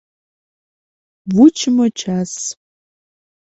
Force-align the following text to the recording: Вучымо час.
Вучымо 1.33 1.87
час. 1.99 2.31